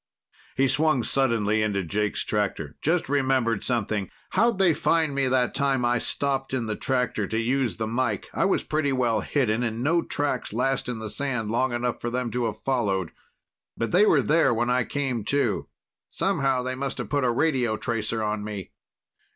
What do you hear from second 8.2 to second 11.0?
I was pretty well hidden, and no tracks last in